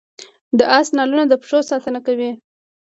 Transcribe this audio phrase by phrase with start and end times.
[0.57, 2.31] د اس نالونه د پښو ساتنه کوي